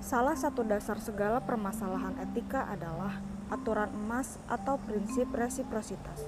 [0.00, 6.22] Salah satu dasar segala permasalahan etika adalah aturan emas atau prinsip resiprositas.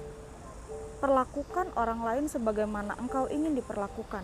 [0.99, 4.23] Perlakukan orang lain sebagaimana engkau ingin diperlakukan.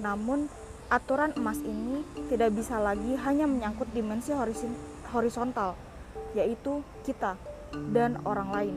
[0.00, 0.48] Namun,
[0.88, 2.00] aturan emas ini
[2.32, 4.32] tidak bisa lagi hanya menyangkut dimensi
[5.12, 5.76] horizontal,
[6.32, 7.36] yaitu kita
[7.92, 8.76] dan orang lain.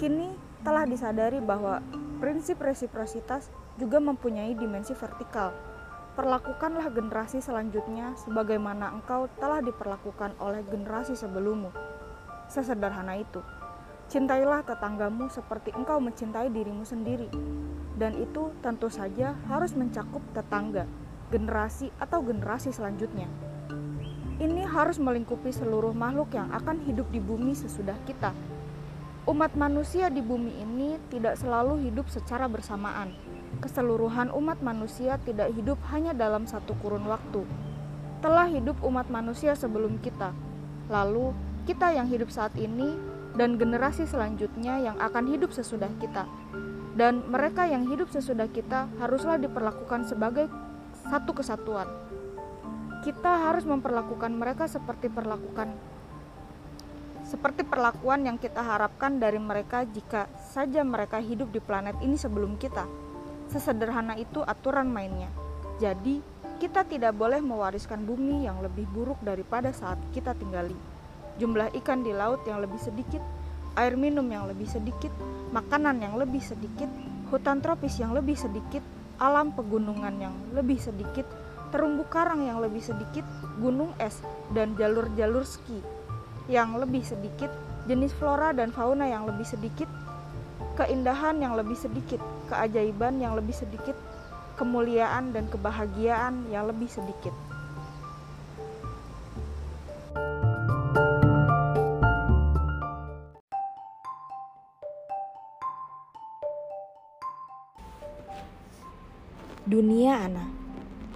[0.00, 0.32] Kini
[0.64, 1.84] telah disadari bahwa
[2.16, 5.52] prinsip resiprositas juga mempunyai dimensi vertikal.
[6.16, 11.68] Perlakukanlah generasi selanjutnya sebagaimana engkau telah diperlakukan oleh generasi sebelummu.
[12.48, 13.44] Sesederhana itu.
[14.08, 17.28] Cintailah tetanggamu seperti engkau mencintai dirimu sendiri.
[18.00, 20.88] Dan itu tentu saja harus mencakup tetangga,
[21.28, 23.28] generasi atau generasi selanjutnya.
[24.40, 28.32] Ini harus melingkupi seluruh makhluk yang akan hidup di bumi sesudah kita.
[29.28, 33.25] Umat manusia di bumi ini tidak selalu hidup secara bersamaan
[33.58, 37.44] keseluruhan umat manusia tidak hidup hanya dalam satu kurun waktu.
[38.20, 40.32] Telah hidup umat manusia sebelum kita,
[40.88, 41.36] lalu
[41.68, 42.96] kita yang hidup saat ini,
[43.36, 46.24] dan generasi selanjutnya yang akan hidup sesudah kita.
[46.96, 50.48] Dan mereka yang hidup sesudah kita haruslah diperlakukan sebagai
[51.06, 51.86] satu kesatuan.
[53.04, 55.96] Kita harus memperlakukan mereka seperti perlakukan
[57.26, 62.54] seperti perlakuan yang kita harapkan dari mereka jika saja mereka hidup di planet ini sebelum
[62.54, 62.86] kita.
[63.50, 65.30] Sesederhana itu aturan mainnya.
[65.78, 66.20] Jadi,
[66.56, 70.76] kita tidak boleh mewariskan bumi yang lebih buruk daripada saat kita tinggali.
[71.36, 73.20] Jumlah ikan di laut yang lebih sedikit,
[73.76, 75.12] air minum yang lebih sedikit,
[75.52, 76.88] makanan yang lebih sedikit,
[77.28, 78.80] hutan tropis yang lebih sedikit,
[79.20, 81.28] alam pegunungan yang lebih sedikit,
[81.76, 83.24] terumbu karang yang lebih sedikit,
[83.60, 84.24] gunung es,
[84.56, 85.84] dan jalur-jalur ski
[86.48, 87.52] yang lebih sedikit,
[87.84, 89.90] jenis flora dan fauna yang lebih sedikit,
[90.80, 93.94] keindahan yang lebih sedikit, keajaiban yang lebih sedikit,
[94.56, 97.34] kemuliaan dan kebahagiaan yang lebih sedikit.
[109.66, 110.46] Dunia Ana.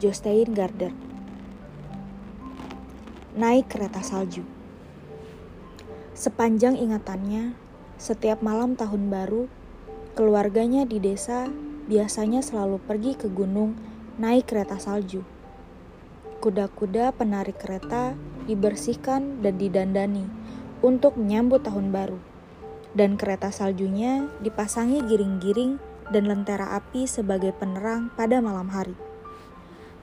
[0.02, 0.90] Jostein Gardner.
[3.38, 4.42] Naik kereta salju.
[6.18, 7.54] Sepanjang ingatannya,
[7.94, 9.46] setiap malam tahun baru,
[10.14, 11.46] keluarganya di desa
[11.90, 13.74] biasanya selalu pergi ke gunung
[14.20, 15.26] naik kereta salju.
[16.40, 18.16] Kuda-kuda penarik kereta
[18.48, 20.24] dibersihkan dan didandani
[20.80, 22.18] untuk menyambut tahun baru.
[22.90, 25.78] Dan kereta saljunya dipasangi giring-giring
[26.10, 28.98] dan lentera api sebagai penerang pada malam hari.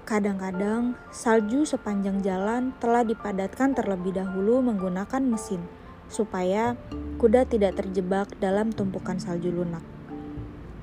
[0.07, 5.67] Kadang-kadang, salju sepanjang jalan telah dipadatkan terlebih dahulu menggunakan mesin
[6.07, 6.79] supaya
[7.19, 9.96] kuda tidak terjebak dalam tumpukan salju lunak.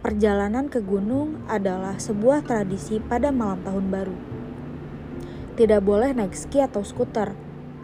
[0.05, 4.17] Perjalanan ke gunung adalah sebuah tradisi pada malam tahun baru.
[5.57, 7.33] Tidak boleh naik ski atau skuter,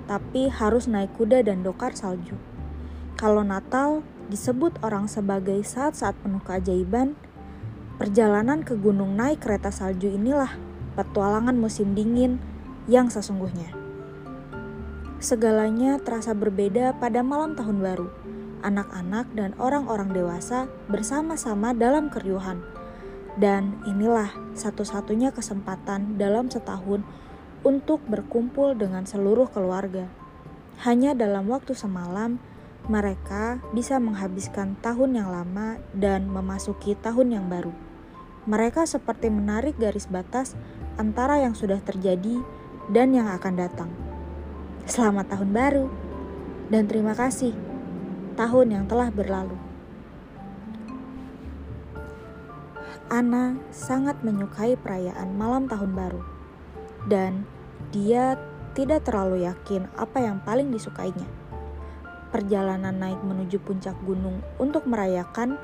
[0.04, 2.36] tapi harus naik kuda dan dokar salju.
[3.16, 7.16] Kalau Natal disebut orang sebagai saat-saat penuh keajaiban,
[7.97, 10.60] perjalanan ke gunung naik kereta salju inilah
[11.00, 12.36] petualangan musim dingin
[12.84, 13.72] yang sesungguhnya.
[15.25, 18.12] Segalanya terasa berbeda pada malam tahun baru.
[18.60, 22.60] Anak-anak dan orang-orang dewasa bersama-sama dalam keriuhan.
[23.41, 27.00] Dan inilah satu-satunya kesempatan dalam setahun
[27.65, 30.09] untuk berkumpul dengan seluruh keluarga.
[30.84, 32.41] Hanya dalam waktu semalam,
[32.88, 37.72] mereka bisa menghabiskan tahun yang lama dan memasuki tahun yang baru.
[38.48, 40.56] Mereka seperti menarik garis batas
[40.97, 42.41] antara yang sudah terjadi
[42.88, 43.91] dan yang akan datang.
[44.88, 45.87] Selamat tahun baru
[46.72, 47.69] dan terima kasih
[48.40, 49.52] tahun yang telah berlalu.
[53.12, 56.24] Ana sangat menyukai perayaan malam tahun baru
[57.04, 57.44] dan
[57.92, 58.40] dia
[58.72, 61.28] tidak terlalu yakin apa yang paling disukainya.
[62.32, 65.60] Perjalanan naik menuju puncak gunung untuk merayakan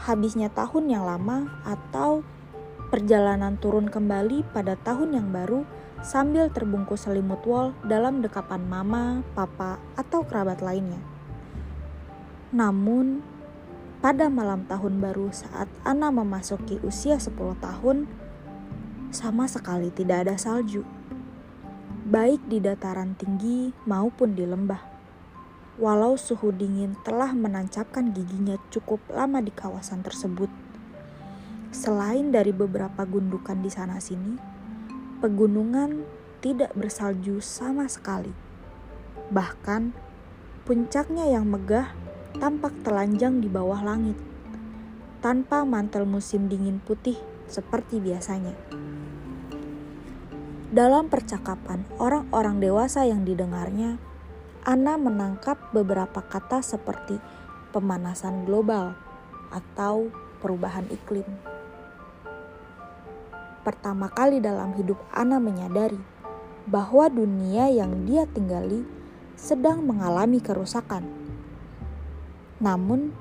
[0.00, 2.24] habisnya tahun yang lama atau
[2.88, 5.68] perjalanan turun kembali pada tahun yang baru
[6.00, 11.13] sambil terbungkus selimut wol dalam dekapan mama, papa, atau kerabat lainnya.
[12.54, 13.18] Namun,
[13.98, 18.06] pada malam tahun baru saat Ana memasuki usia 10 tahun,
[19.10, 20.86] sama sekali tidak ada salju.
[22.06, 24.78] Baik di dataran tinggi maupun di lembah.
[25.82, 30.46] Walau suhu dingin telah menancapkan giginya cukup lama di kawasan tersebut.
[31.74, 34.38] Selain dari beberapa gundukan di sana-sini,
[35.18, 36.06] pegunungan
[36.38, 38.30] tidak bersalju sama sekali.
[39.34, 39.90] Bahkan,
[40.62, 42.03] puncaknya yang megah
[42.38, 44.18] tampak telanjang di bawah langit,
[45.22, 48.54] tanpa mantel musim dingin putih seperti biasanya.
[50.74, 53.94] dalam percakapan orang-orang dewasa yang didengarnya,
[54.66, 57.20] Ana menangkap beberapa kata seperti
[57.70, 58.98] pemanasan global
[59.54, 60.10] atau
[60.42, 61.28] perubahan iklim.
[63.62, 66.00] Pertama kali dalam hidup Ana menyadari
[66.66, 68.82] bahwa dunia yang dia tinggali
[69.38, 71.23] sedang mengalami kerusakan.
[72.64, 73.12] Namun,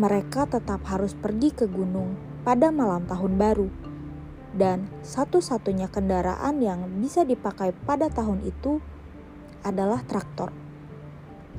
[0.00, 3.68] mereka tetap harus pergi ke gunung pada malam tahun baru,
[4.56, 8.80] dan satu-satunya kendaraan yang bisa dipakai pada tahun itu
[9.60, 10.56] adalah traktor.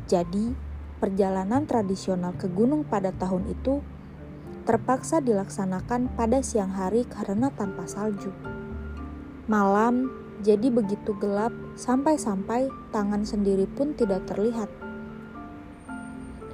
[0.10, 0.58] Jadi,
[0.98, 3.86] perjalanan tradisional ke gunung pada tahun itu
[4.66, 8.34] terpaksa dilaksanakan pada siang hari karena tanpa salju.
[9.48, 10.12] Malam
[10.44, 14.87] jadi begitu gelap sampai-sampai tangan sendiri pun tidak terlihat.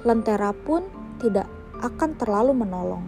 [0.04, 0.84] Lentera pun
[1.16, 1.48] tidak
[1.80, 3.04] akan terlalu menolong.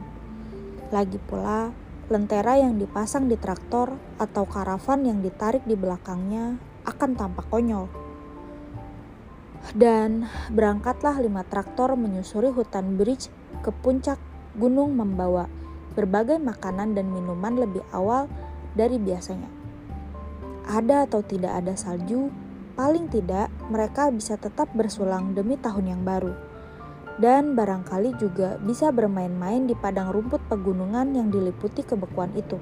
[0.89, 1.69] Lagi pula,
[2.09, 6.57] lentera yang dipasang di traktor atau karavan yang ditarik di belakangnya
[6.89, 7.93] akan tampak konyol.
[9.77, 13.29] Dan berangkatlah lima traktor menyusuri hutan bridge
[13.61, 14.17] ke puncak
[14.57, 15.51] gunung membawa
[15.93, 18.25] berbagai makanan dan minuman lebih awal
[18.73, 19.53] dari biasanya.
[20.65, 22.31] Ada atau tidak ada salju,
[22.79, 26.46] paling tidak mereka bisa tetap bersulang demi tahun yang baru.
[27.17, 32.61] Dan barangkali juga bisa bermain-main di padang rumput pegunungan yang diliputi kebekuan itu.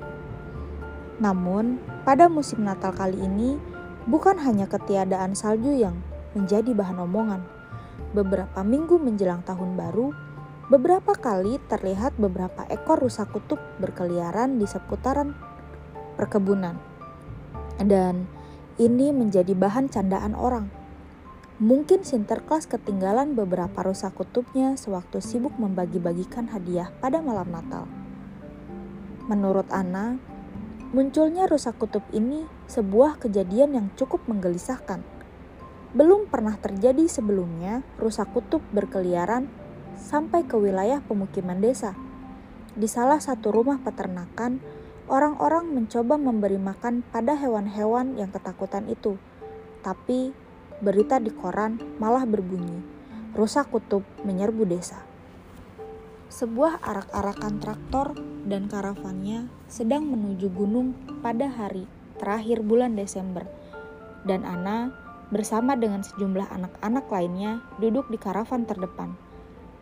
[1.19, 3.59] Namun, pada musim Natal kali ini,
[4.07, 5.99] bukan hanya ketiadaan salju yang
[6.39, 7.43] menjadi bahan omongan.
[8.15, 10.15] Beberapa minggu menjelang tahun baru,
[10.65, 15.37] Beberapa kali terlihat beberapa ekor rusa kutub berkeliaran di seputaran
[16.17, 16.81] perkebunan.
[17.77, 18.25] Dan
[18.81, 20.73] ini menjadi bahan candaan orang.
[21.63, 27.87] Mungkin Sinterklas ketinggalan beberapa rusa kutubnya sewaktu sibuk membagi-bagikan hadiah pada malam Natal.
[29.31, 30.19] Menurut Ana,
[30.91, 35.07] munculnya rusa kutub ini sebuah kejadian yang cukup menggelisahkan.
[35.95, 39.47] Belum pernah terjadi sebelumnya rusa kutub berkeliaran
[39.95, 41.95] sampai ke wilayah pemukiman desa.
[42.75, 44.59] Di salah satu rumah peternakan,
[45.07, 49.15] orang-orang mencoba memberi makan pada hewan-hewan yang ketakutan itu.
[49.87, 50.35] Tapi
[50.85, 52.85] berita di koran malah berbunyi,
[53.33, 55.01] rusa kutub menyerbu desa.
[56.29, 58.13] Sebuah arak-arakan traktor
[58.45, 60.93] dan karavannya sedang menuju gunung
[61.25, 61.89] pada hari
[62.21, 63.49] terakhir bulan Desember.
[64.29, 64.93] Dan Ana
[65.33, 69.17] bersama dengan sejumlah anak-anak lainnya duduk di karavan terdepan.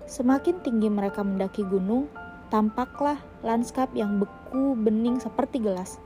[0.07, 2.07] Semakin tinggi mereka mendaki gunung,
[2.51, 5.99] tampaklah lanskap yang beku bening seperti gelas.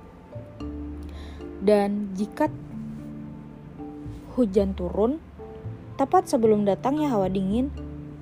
[1.61, 2.47] Dan jika
[4.37, 5.17] hujan turun,
[5.97, 7.73] tepat sebelum datangnya hawa dingin,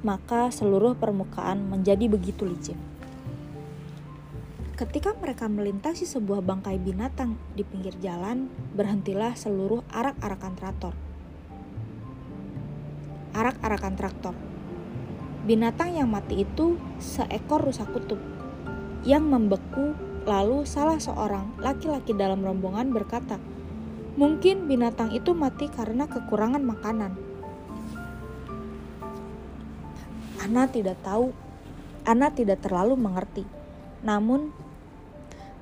[0.07, 2.79] maka seluruh permukaan menjadi begitu licin.
[4.79, 8.47] Ketika mereka melintasi sebuah bangkai binatang di pinggir jalan,
[8.79, 10.95] berhentilah seluruh arak-arakan traktor.
[13.35, 14.35] Arak-arakan traktor
[15.45, 18.17] Binatang yang mati itu seekor rusa kutub
[19.05, 19.93] yang membeku
[20.25, 23.37] lalu salah seorang laki-laki dalam rombongan berkata,
[24.15, 27.13] Mungkin binatang itu mati karena kekurangan makanan.
[30.39, 31.35] Ana tidak tahu,
[32.05, 33.43] Ana tidak terlalu mengerti.
[34.05, 34.55] Namun,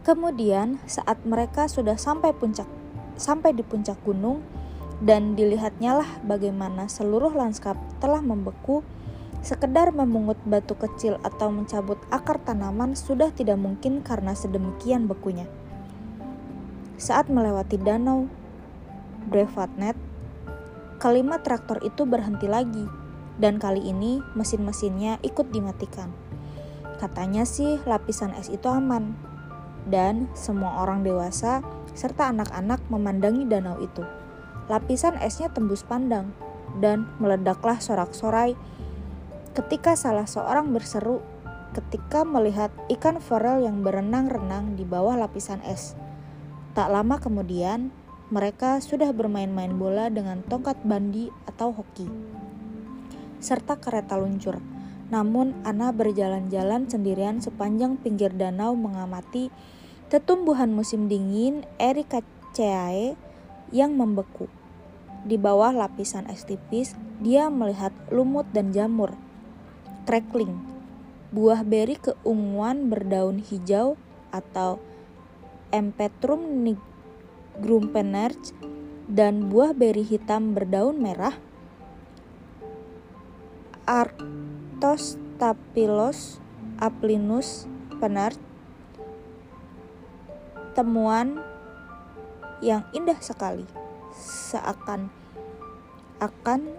[0.03, 2.67] kemudian saat mereka sudah sampai puncak
[3.13, 4.43] sampai di puncak gunung
[4.99, 8.83] dan dilihatnya lah bagaimana seluruh lanskap telah membeku,
[9.43, 15.51] Sekedar memungut batu kecil atau mencabut akar tanaman sudah tidak mungkin karena sedemikian bekunya.
[16.95, 18.31] Saat melewati danau
[19.29, 19.95] Brevatnet,
[20.99, 22.87] kelima traktor itu berhenti lagi
[23.39, 26.11] dan kali ini mesin-mesinnya ikut dimatikan.
[26.99, 29.15] Katanya sih lapisan es itu aman
[29.91, 31.63] dan semua orang dewasa
[31.99, 34.07] serta anak-anak memandangi danau itu.
[34.71, 36.31] Lapisan esnya tembus pandang
[36.79, 38.55] dan meledaklah sorak-sorai
[39.53, 41.21] ketika salah seorang berseru
[41.73, 45.97] ketika melihat ikan forel yang berenang-renang di bawah lapisan es.
[46.73, 47.93] Tak lama kemudian,
[48.33, 52.09] mereka sudah bermain-main bola dengan tongkat bandi atau hoki,
[53.45, 54.57] serta kereta luncur.
[55.13, 59.53] Namun, Ana berjalan-jalan sendirian sepanjang pinggir danau mengamati
[60.09, 63.13] tetumbuhan musim dingin Ericaceae
[63.69, 64.49] yang membeku.
[65.29, 69.13] Di bawah lapisan es tipis, dia melihat lumut dan jamur
[70.03, 70.59] crackling,
[71.31, 73.95] buah beri keunguan berdaun hijau
[74.35, 74.83] atau
[75.73, 76.67] Empetrum
[77.59, 78.55] nigrumpenerch
[79.11, 81.37] dan buah beri hitam berdaun merah
[83.83, 86.39] Arctostaphylos
[86.79, 87.67] aplinus
[88.01, 88.39] penerch
[90.73, 91.45] temuan
[92.63, 93.67] yang indah sekali.
[94.15, 95.11] Seakan
[96.23, 96.71] akan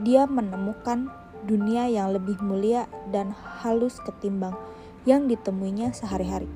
[0.00, 1.10] dia menemukan
[1.42, 4.54] dunia yang lebih mulia dan halus ketimbang
[5.02, 6.46] yang ditemuinya sehari-hari.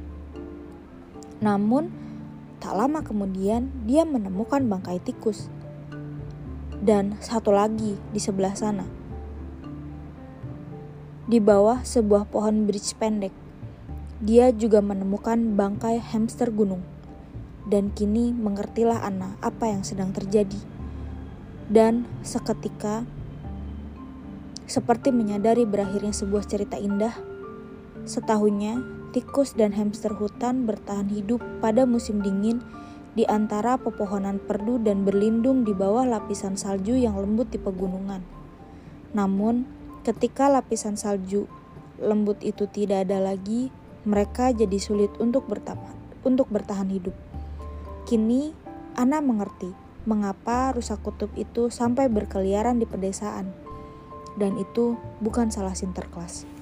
[1.43, 1.91] Namun,
[2.59, 5.53] tak lama kemudian dia menemukan bangkai tikus.
[6.77, 8.85] Dan satu lagi di sebelah sana.
[11.27, 13.35] Di bawah sebuah pohon bridge pendek,
[14.23, 16.87] dia juga menemukan bangkai hamster gunung.
[17.67, 20.59] Dan kini mengertilah Anna apa yang sedang terjadi.
[21.67, 23.03] Dan seketika
[24.71, 27.15] seperti menyadari berakhirnya sebuah cerita indah,
[28.07, 32.61] setahunnya tikus dan hamster hutan bertahan hidup pada musim dingin
[33.17, 38.21] di antara pepohonan perdu dan berlindung di bawah lapisan salju yang lembut di pegunungan.
[39.17, 39.65] Namun,
[40.05, 41.49] ketika lapisan salju
[41.97, 43.73] lembut itu tidak ada lagi,
[44.05, 47.17] mereka jadi sulit untuk bertahan, untuk bertahan hidup.
[48.05, 48.53] Kini,
[49.01, 49.73] Ana mengerti
[50.05, 53.49] mengapa rusa kutub itu sampai berkeliaran di pedesaan
[54.37, 56.56] dan itu bukan salah Sinterklas.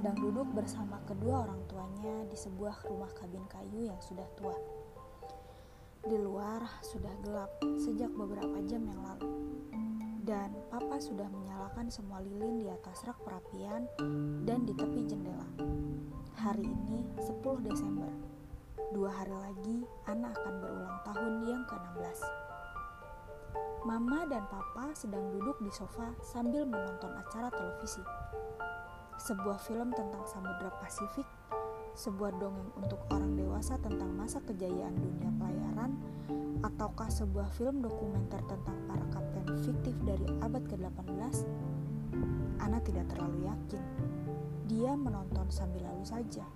[0.00, 4.56] Sedang duduk bersama kedua orang tuanya di sebuah rumah kabin kayu yang sudah tua.
[6.00, 9.28] Di luar sudah gelap sejak beberapa jam yang lalu.
[10.24, 13.84] Dan papa sudah menyalakan semua lilin di atas rak perapian
[14.48, 15.44] dan di tepi jendela.
[16.32, 18.08] Hari ini 10 Desember.
[18.96, 22.18] Dua hari lagi Ana akan berulang tahun yang ke-16.
[23.84, 28.00] Mama dan papa sedang duduk di sofa sambil menonton acara televisi.
[29.20, 31.28] Sebuah film tentang Samudra Pasifik
[31.92, 35.92] sebuah dongeng untuk orang dewasa tentang masa kejayaan dunia pelayaran,
[36.64, 41.44] ataukah sebuah film dokumenter tentang para kapten fiktif dari abad ke-18?
[42.64, 43.84] Ana tidak terlalu yakin.
[44.72, 46.46] Dia menonton sambil lalu saja.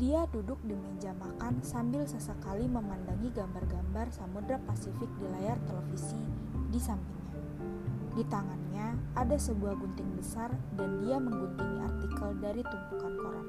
[0.00, 6.20] Dia duduk di meja makan sambil sesekali memandangi gambar-gambar Samudra Pasifik di layar televisi
[6.72, 7.29] di sampingnya.
[8.10, 13.48] Di tangannya ada sebuah gunting besar dan dia mengguntingi artikel dari tumpukan koran.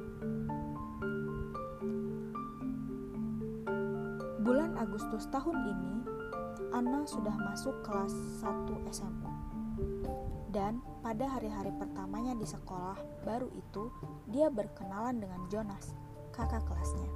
[4.41, 5.93] Bulan Agustus tahun ini,
[6.73, 9.33] Anna sudah masuk kelas 1 SMA.
[10.51, 13.89] Dan pada hari-hari pertamanya di sekolah baru itu,
[14.29, 15.95] dia berkenalan dengan Jonas,
[16.35, 17.09] kakak kelasnya.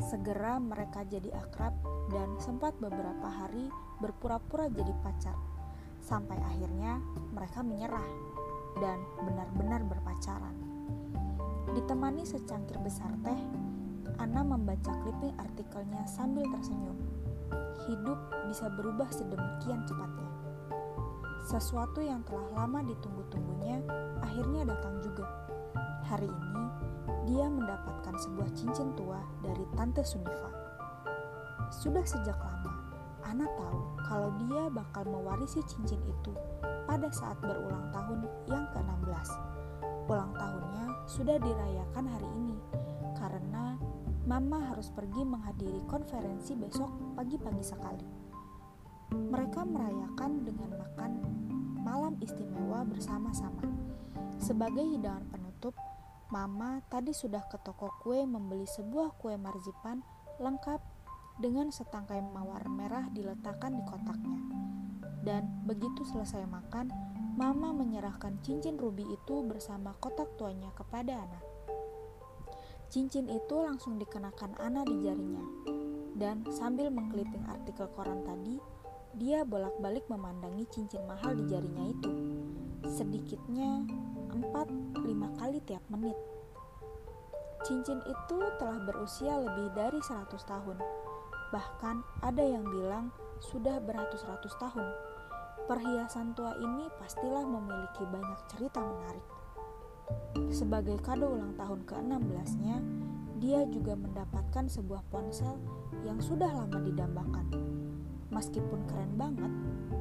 [0.00, 1.76] Segera mereka jadi akrab
[2.10, 3.68] dan sempat beberapa hari
[4.00, 5.36] berpura-pura jadi pacar.
[6.10, 6.98] Sampai akhirnya
[7.30, 8.08] mereka menyerah
[8.82, 10.58] dan benar-benar berpacaran.
[11.70, 13.38] Ditemani secangkir besar teh,
[14.18, 16.98] Ana membaca clipping artikelnya sambil tersenyum.
[17.86, 18.18] Hidup
[18.50, 20.30] bisa berubah sedemikian cepatnya.
[21.46, 23.80] Sesuatu yang telah lama ditunggu-tunggunya
[24.20, 25.24] akhirnya datang juga.
[26.10, 26.64] Hari ini,
[27.32, 30.50] dia mendapatkan sebuah cincin tua dari Tante Sunifa.
[31.70, 32.69] Sudah sejak lama,
[33.30, 36.34] Ana tahu kalau dia bakal mewarisi cincin itu
[36.90, 39.28] pada saat berulang tahun yang ke-16.
[40.10, 42.58] Ulang tahunnya sudah dirayakan hari ini
[43.14, 43.78] karena
[44.26, 48.06] Mama harus pergi menghadiri konferensi besok pagi-pagi sekali.
[49.14, 51.12] Mereka merayakan dengan makan
[51.82, 53.62] malam istimewa bersama-sama.
[54.42, 55.74] Sebagai hidangan penutup,
[56.34, 60.02] Mama tadi sudah ke toko kue membeli sebuah kue marzipan
[60.38, 60.78] lengkap
[61.40, 64.40] dengan setangkai mawar merah diletakkan di kotaknya.
[65.20, 66.92] Dan begitu selesai makan,
[67.40, 71.44] Mama menyerahkan cincin ruby itu bersama kotak tuanya kepada anak.
[72.92, 75.40] Cincin itu langsung dikenakan Ana di jarinya.
[76.12, 78.60] Dan sambil mengkliping artikel koran tadi,
[79.16, 82.12] dia bolak-balik memandangi cincin mahal di jarinya itu.
[82.92, 83.88] Sedikitnya
[84.34, 86.18] 4-5 kali tiap menit.
[87.64, 90.76] Cincin itu telah berusia lebih dari 100 tahun.
[91.50, 93.10] Bahkan ada yang bilang
[93.42, 94.86] sudah beratus-ratus tahun.
[95.66, 99.26] Perhiasan tua ini pastilah memiliki banyak cerita menarik.
[100.50, 102.76] Sebagai kado ulang tahun ke-16-nya,
[103.38, 105.56] dia juga mendapatkan sebuah ponsel
[106.02, 107.46] yang sudah lama didambakan.
[108.30, 109.50] Meskipun keren banget,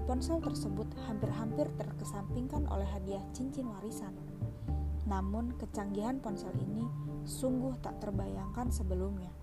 [0.05, 4.13] ponsel tersebut hampir-hampir terkesampingkan oleh hadiah cincin warisan.
[5.09, 6.85] Namun, kecanggihan ponsel ini
[7.25, 9.33] sungguh tak terbayangkan sebelumnya.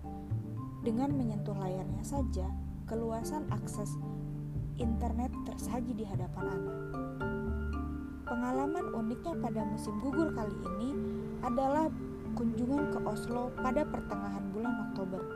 [0.87, 2.47] Dengan menyentuh layarnya saja,
[2.87, 3.99] keluasan akses
[4.79, 6.79] internet tersaji di hadapan anak.
[8.23, 10.95] Pengalaman uniknya pada musim gugur kali ini
[11.43, 11.91] adalah
[12.39, 15.27] kunjungan ke Oslo pada pertengahan bulan Oktober.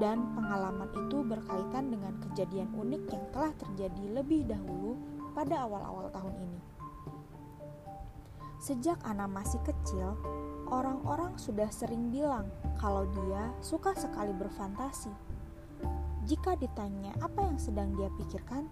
[0.00, 4.96] Dan pengalaman itu berkaitan dengan kejadian unik yang telah terjadi lebih dahulu
[5.36, 6.60] pada awal-awal tahun ini.
[8.56, 10.16] Sejak Ana masih kecil,
[10.70, 12.46] orang-orang sudah sering bilang
[12.78, 15.10] kalau dia suka sekali berfantasi.
[16.24, 18.70] Jika ditanya apa yang sedang dia pikirkan,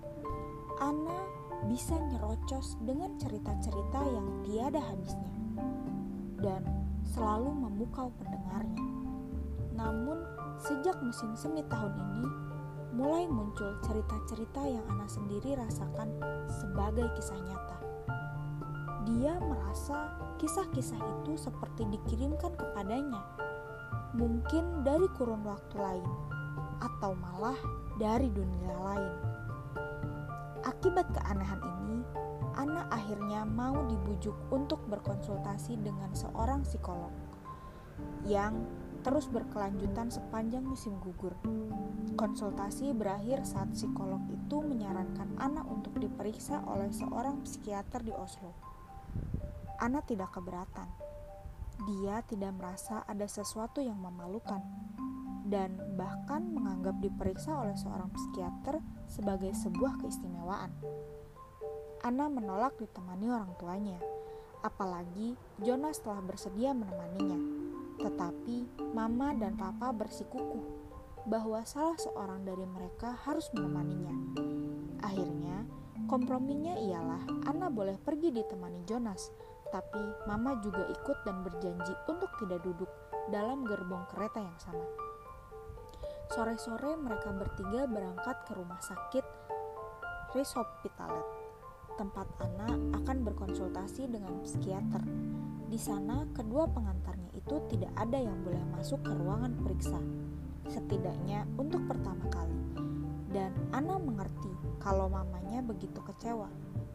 [0.78, 1.26] Ana
[1.66, 5.32] bisa nyerocos dengan cerita-cerita yang tiada habisnya
[6.38, 6.62] dan
[7.02, 8.86] selalu memukau pendengarnya.
[9.74, 10.22] Namun,
[10.62, 12.26] sejak musim semi tahun ini,
[12.94, 16.14] mulai muncul cerita-cerita yang Ana sendiri rasakan
[16.46, 17.78] sebagai kisah nyata.
[19.10, 23.22] Dia merasa kisah-kisah itu seperti dikirimkan kepadanya,
[24.14, 26.10] mungkin dari kurun waktu lain,
[26.78, 27.58] atau malah
[27.98, 29.14] dari dunia lain.
[30.62, 31.98] Akibat keanehan ini,
[32.58, 37.10] Ana akhirnya mau dibujuk untuk berkonsultasi dengan seorang psikolog
[38.26, 38.66] yang
[39.06, 41.34] terus berkelanjutan sepanjang musim gugur.
[42.18, 48.67] Konsultasi berakhir saat psikolog itu menyarankan Ana untuk diperiksa oleh seorang psikiater di Oslo.
[49.78, 50.90] Ana tidak keberatan.
[51.86, 54.58] Dia tidak merasa ada sesuatu yang memalukan
[55.46, 60.74] dan bahkan menganggap diperiksa oleh seorang psikiater sebagai sebuah keistimewaan.
[62.02, 63.98] Ana menolak ditemani orang tuanya,
[64.66, 67.38] apalagi Jonas telah bersedia menemaninya.
[67.98, 70.62] Tetapi Mama dan Papa bersikukuh
[71.26, 74.14] bahwa salah seorang dari mereka harus menemaninya.
[75.02, 75.66] Akhirnya,
[76.06, 79.30] komprominya ialah Ana boleh pergi ditemani Jonas,
[79.68, 82.90] tapi Mama juga ikut dan berjanji untuk tidak duduk
[83.28, 84.86] dalam gerbong kereta yang sama.
[86.32, 89.24] Sore-sore mereka bertiga berangkat ke rumah sakit
[90.36, 91.24] Risopitalet
[91.96, 95.02] tempat Ana akan berkonsultasi dengan psikiater.
[95.66, 99.98] Di sana, kedua pengantarnya itu tidak ada yang boleh masuk ke ruangan periksa,
[100.70, 102.54] setidaknya untuk pertama kali.
[103.32, 106.48] Dan Ana mengerti kalau mamanya begitu kecewa.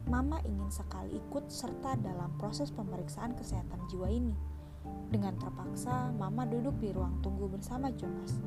[0.08, 4.36] Mama ingin sekali ikut serta dalam proses pemeriksaan kesehatan jiwa ini.
[5.08, 8.44] Dengan terpaksa, Mama duduk di ruang tunggu bersama Jonas.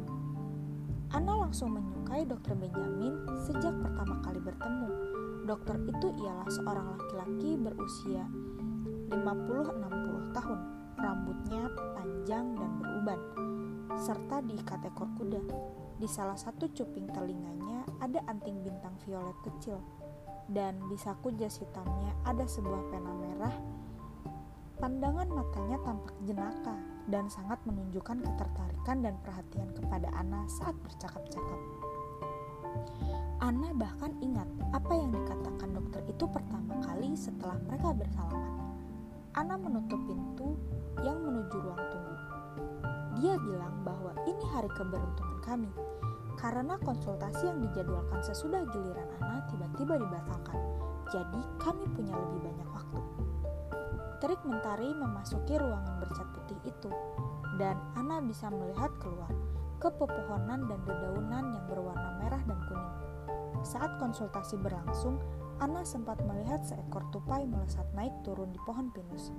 [1.15, 2.59] Ana langsung menyukai Dr.
[2.59, 4.91] Benjamin sejak pertama kali bertemu
[5.47, 8.27] Dokter itu ialah seorang laki-laki berusia
[9.15, 10.61] 50-60 tahun,
[10.99, 13.21] rambutnya panjang dan beruban,
[13.95, 15.39] serta diikat ekor kuda.
[16.03, 19.79] Di salah satu cuping telinganya ada anting bintang violet kecil,
[20.51, 23.57] dan di saku jas hitamnya ada sebuah pena merah.
[24.77, 26.77] Pandangan matanya tampak jenaka
[27.09, 31.61] dan sangat menunjukkan ketertarikan dan perhatian kepada Ana saat bercakap-cakap.
[33.41, 38.55] Ana bahkan ingat apa yang dikatakan dokter itu pertama kali setelah mereka bersalaman.
[39.33, 40.57] Ana menutup pintu
[41.01, 42.17] yang menuju ruang tunggu.
[43.17, 45.73] Dia bilang bahwa ini hari keberuntungan kami
[46.37, 50.59] karena konsultasi yang dijadwalkan sesudah giliran Ana tiba-tiba dibatalkan.
[51.09, 53.01] Jadi kami punya lebih banyak waktu.
[54.21, 56.91] Terik mentari memasuki ruangan bercat putih itu
[57.61, 59.33] dan Ana bisa melihat keluar
[59.77, 62.97] ke pepohonan dan dedaunan yang berwarna merah dan kuning.
[63.65, 65.21] Saat konsultasi berlangsung,
[65.57, 69.33] Ana sempat melihat seekor tupai melesat naik turun di pohon pinus.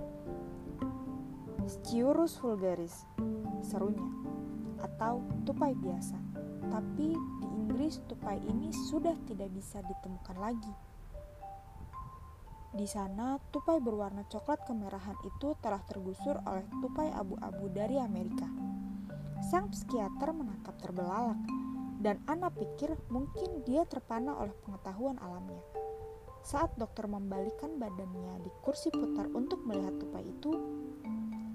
[1.67, 3.05] Sciurus vulgaris,
[3.61, 4.07] serunya,
[4.81, 6.26] atau tupai biasa.
[6.67, 10.73] Tapi di Inggris tupai ini sudah tidak bisa ditemukan lagi.
[12.77, 18.45] Di sana, tupai berwarna coklat kemerahan itu telah tergusur oleh tupai abu-abu dari Amerika.
[19.49, 21.39] Sang psikiater menatap terbelalak
[21.97, 25.63] dan Ana pikir mungkin dia terpana oleh pengetahuan alamnya.
[26.45, 30.53] Saat dokter membalikkan badannya di kursi putar untuk melihat tupai itu,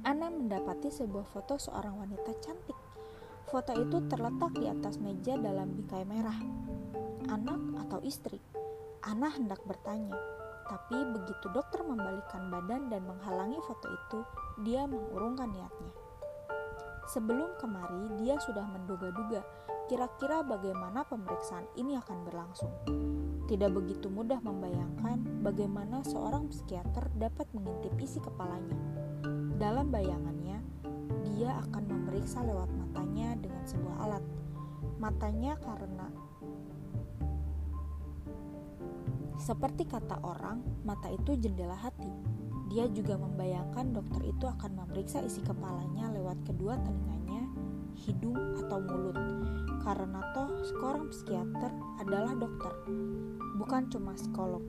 [0.02, 2.81] Ana mendapati sebuah foto seorang wanita cantik.
[3.52, 6.40] Foto itu terletak di atas meja dalam bingkai merah.
[7.28, 8.40] Anak atau istri?
[9.04, 10.16] Ana hendak bertanya,
[10.72, 14.18] tapi begitu dokter membalikkan badan dan menghalangi foto itu,
[14.64, 15.92] dia mengurungkan niatnya.
[17.12, 19.44] Sebelum kemari, dia sudah menduga-duga
[19.84, 22.72] kira-kira bagaimana pemeriksaan ini akan berlangsung.
[23.52, 28.80] Tidak begitu mudah membayangkan bagaimana seorang psikiater dapat mengintip isi kepalanya.
[29.60, 30.56] Dalam bayangannya,
[31.28, 34.24] dia akan memeriksa lewat matanya dengan sebuah alat.
[35.00, 36.12] Matanya karena
[39.40, 42.12] seperti kata orang, mata itu jendela hati.
[42.68, 47.48] Dia juga membayangkan dokter itu akan memeriksa isi kepalanya lewat kedua telinganya,
[47.96, 49.16] hidung, atau mulut
[49.82, 52.70] karena toh seorang psikiater adalah dokter,
[53.58, 54.62] bukan cuma psikolog.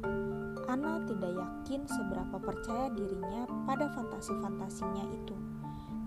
[0.66, 5.53] Ana tidak yakin seberapa percaya dirinya pada fantasi-fantasinya itu.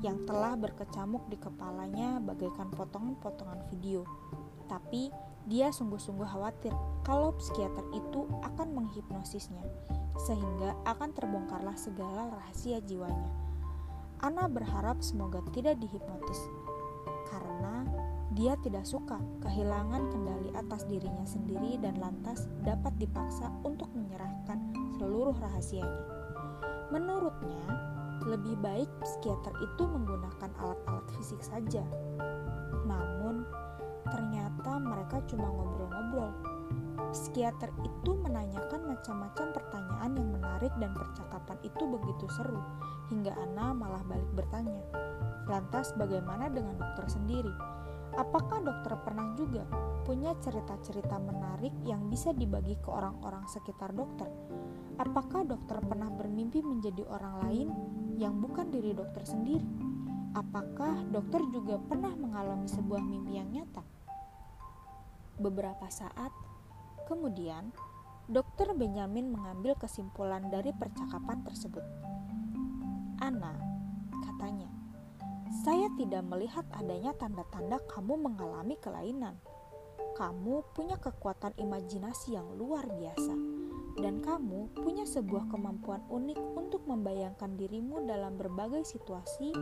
[0.05, 4.05] Yang telah berkecamuk di kepalanya bagaikan potongan-potongan video.
[4.67, 5.09] Tapi
[5.47, 6.75] dia sungguh-sungguh khawatir
[7.07, 9.63] kalau psikiater itu akan menghipnosisnya,
[10.27, 13.31] sehingga akan terbongkarlah segala rahasia jiwanya.
[14.19, 16.41] Ana berharap semoga tidak dihipnotis,
[17.31, 17.87] karena
[18.35, 24.59] dia tidak suka kehilangan kendali atas dirinya sendiri dan lantas dapat dipaksa untuk menyerahkan
[24.99, 26.03] seluruh rahasianya.
[26.91, 27.96] Menurutnya,
[28.27, 31.87] lebih baik psikiater itu menggunakan alat-alat fisik saja.
[32.83, 33.47] Namun,
[34.11, 36.35] ternyata mereka cuma ngobrol-ngobrol.
[37.15, 42.59] Psikiater itu menanyakan macam-macam pertanyaan yang menarik dan percakapan itu begitu seru,
[43.15, 44.83] hingga Ana malah balik bertanya.
[45.47, 47.55] Lantas bagaimana dengan dokter sendiri?
[48.17, 49.63] Apakah dokter pernah juga
[50.03, 54.27] punya cerita-cerita menarik yang bisa dibagi ke orang-orang sekitar dokter?
[54.97, 57.69] Apakah dokter pernah bermimpi menjadi orang lain
[58.17, 59.69] yang bukan diri dokter sendiri?
[60.33, 63.85] Apakah dokter juga pernah mengalami sebuah mimpi yang nyata?
[65.37, 66.33] Beberapa saat
[67.09, 67.73] kemudian,
[68.29, 71.85] dokter Benjamin mengambil kesimpulan dari percakapan tersebut.
[73.21, 73.57] Ana,
[74.25, 74.69] katanya,
[75.65, 79.37] saya tidak melihat adanya tanda-tanda kamu mengalami kelainan.
[80.17, 83.56] Kamu punya kekuatan imajinasi yang luar biasa
[83.97, 89.57] dan kamu punya sebuah kemampuan unik untuk membayangkan dirimu dalam berbagai situasi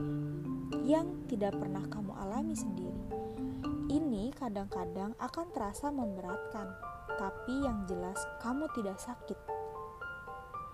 [0.82, 3.02] yang tidak pernah kamu alami sendiri.
[3.86, 6.66] Ini kadang-kadang akan terasa memberatkan,
[7.14, 9.38] tapi yang jelas kamu tidak sakit.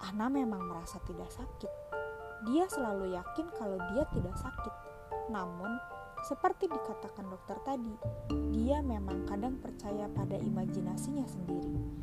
[0.00, 1.72] Ana memang merasa tidak sakit.
[2.48, 4.74] Dia selalu yakin kalau dia tidak sakit.
[5.28, 5.76] Namun,
[6.24, 7.92] seperti dikatakan dokter tadi,
[8.56, 12.00] dia memang kadang percaya pada imajinasinya sendiri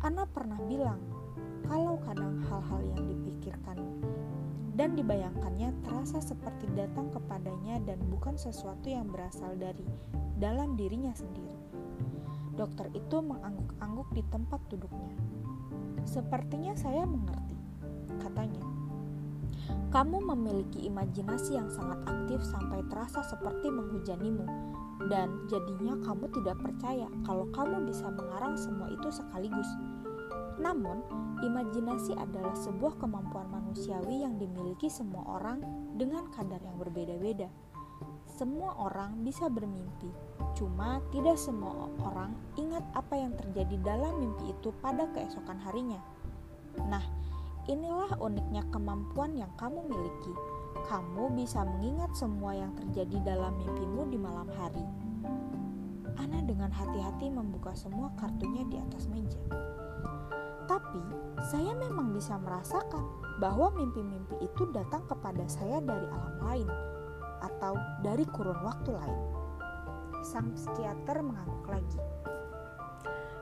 [0.00, 0.96] Ana pernah bilang
[1.68, 3.76] kalau kadang hal-hal yang dipikirkan
[4.72, 9.84] dan dibayangkannya terasa seperti datang kepadanya dan bukan sesuatu yang berasal dari
[10.40, 11.52] dalam dirinya sendiri.
[12.56, 15.12] Dokter itu mengangguk-angguk di tempat duduknya.
[16.08, 17.60] Sepertinya saya mengerti,
[18.24, 18.64] katanya.
[19.92, 24.48] Kamu memiliki imajinasi yang sangat aktif sampai terasa seperti menghujanimu,
[25.08, 29.70] dan jadinya kamu tidak percaya kalau kamu bisa mengarang semua itu sekaligus.
[30.60, 31.00] Namun,
[31.40, 35.64] imajinasi adalah sebuah kemampuan manusiawi yang dimiliki semua orang
[35.96, 37.48] dengan kadar yang berbeda-beda.
[38.28, 40.08] Semua orang bisa bermimpi,
[40.56, 46.00] cuma tidak semua orang ingat apa yang terjadi dalam mimpi itu pada keesokan harinya.
[46.88, 47.04] Nah,
[47.68, 50.32] inilah uniknya kemampuan yang kamu miliki.
[50.88, 54.84] Kamu bisa mengingat semua yang terjadi dalam mimpimu di malam hari.
[56.16, 59.40] Ana dengan hati-hati membuka semua kartunya di atas meja.
[60.70, 61.02] Tapi
[61.50, 63.02] saya memang bisa merasakan
[63.42, 66.68] bahwa mimpi-mimpi itu datang kepada saya dari alam lain
[67.40, 69.20] atau dari kurun waktu lain.
[70.20, 72.00] Sang psikiater mengangguk lagi.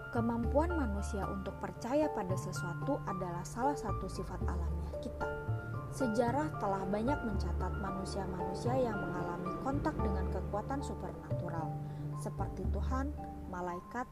[0.09, 5.48] Kemampuan manusia untuk percaya pada sesuatu adalah salah satu sifat alamiah kita.
[5.89, 11.73] Sejarah telah banyak mencatat manusia-manusia yang mengalami kontak dengan kekuatan supernatural,
[12.21, 13.11] seperti Tuhan,
[13.49, 14.05] malaikat,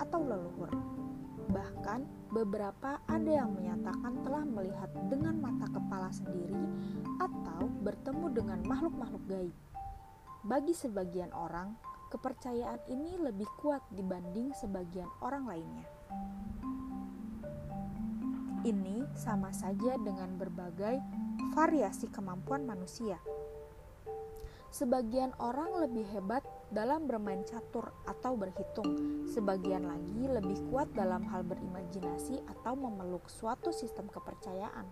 [0.00, 0.72] atau leluhur.
[1.48, 6.64] Bahkan, beberapa ada yang menyatakan telah melihat dengan mata kepala sendiri
[7.20, 9.56] atau bertemu dengan makhluk-makhluk gaib.
[10.44, 11.76] Bagi sebagian orang,
[12.08, 15.88] kepercayaan ini lebih kuat dibanding sebagian orang lainnya.
[18.68, 21.00] Ini sama saja dengan berbagai
[21.56, 23.16] variasi kemampuan manusia.
[24.68, 31.48] Sebagian orang lebih hebat dalam bermain catur atau berhitung, sebagian lagi lebih kuat dalam hal
[31.48, 34.84] berimajinasi atau memeluk suatu sistem kepercayaan.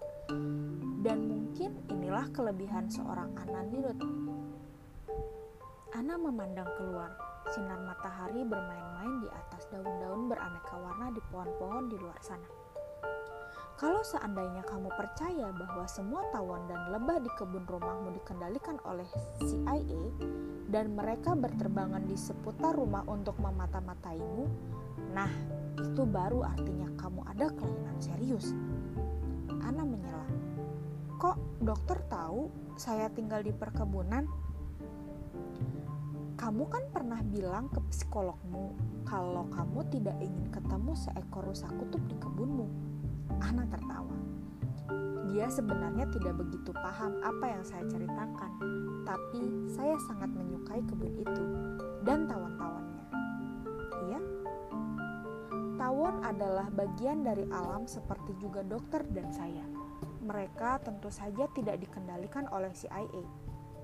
[1.04, 4.00] Dan mungkin inilah kelebihan seorang Anandirut.
[5.92, 7.12] Ana memandang keluar,
[7.52, 12.65] sinar matahari bermain-main di atas daun-daun beraneka warna di pohon-pohon di luar sana.
[13.76, 19.04] Kalau seandainya kamu percaya bahwa semua tawon dan lebah di kebun rumahmu dikendalikan oleh
[19.44, 20.00] CIA
[20.72, 24.48] dan mereka berterbangan di seputar rumah untuk memata-mataimu,
[25.12, 25.28] nah
[25.76, 28.56] itu baru artinya kamu ada kelainan serius.
[29.60, 30.24] Ana menyela.
[31.20, 32.48] Kok dokter tahu
[32.80, 34.24] saya tinggal di perkebunan?
[36.40, 38.72] Kamu kan pernah bilang ke psikologmu
[39.04, 42.86] kalau kamu tidak ingin ketemu seekor rusa kutub di kebunmu
[43.42, 44.16] Ana tertawa.
[45.26, 48.52] Dia sebenarnya tidak begitu paham apa yang saya ceritakan,
[49.04, 51.44] tapi saya sangat menyukai kebun itu
[52.06, 53.04] dan tawon-tawonnya.
[54.06, 54.20] Iya,
[55.76, 59.66] tawon adalah bagian dari alam seperti juga dokter dan saya.
[60.24, 63.22] Mereka tentu saja tidak dikendalikan oleh CIA.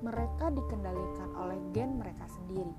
[0.02, 2.74] mereka dikendalikan oleh gen mereka sendiri,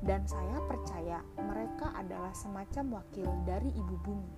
[0.00, 4.32] dan saya percaya mereka adalah semacam wakil dari ibu bumi.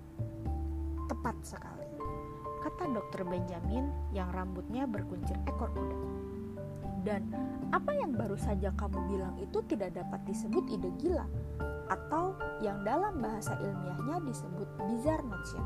[1.24, 1.88] Tepat sekali,
[2.60, 5.96] kata dokter Benjamin yang rambutnya berkuncir ekor kuda.
[7.00, 7.32] Dan
[7.72, 11.24] apa yang baru saja kamu bilang itu tidak dapat disebut ide gila,
[11.88, 15.64] atau yang dalam bahasa ilmiahnya disebut bizarre notion.